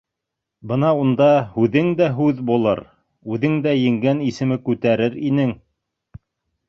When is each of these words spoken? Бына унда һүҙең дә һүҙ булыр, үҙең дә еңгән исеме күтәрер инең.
Бына 0.69 0.87
унда 1.01 1.27
һүҙең 1.57 1.91
дә 1.99 2.07
һүҙ 2.21 2.41
булыр, 2.51 2.81
үҙең 3.35 3.61
дә 3.67 3.75
еңгән 3.81 4.25
исеме 4.33 4.59
күтәрер 4.71 5.23
инең. 5.33 5.55